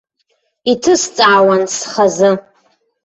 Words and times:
Иҭысҵаауан 0.71 1.63
схазы. 1.75 2.31